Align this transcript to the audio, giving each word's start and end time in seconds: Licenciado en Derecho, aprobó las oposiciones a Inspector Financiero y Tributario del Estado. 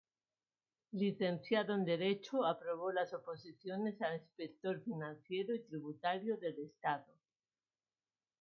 Licenciado 0.93 1.75
en 1.75 1.85
Derecho, 1.85 2.43
aprobó 2.43 2.91
las 2.91 3.13
oposiciones 3.13 4.01
a 4.01 4.15
Inspector 4.15 4.81
Financiero 4.83 5.53
y 5.53 5.59
Tributario 5.59 6.37
del 6.37 6.57
Estado. 6.57 7.05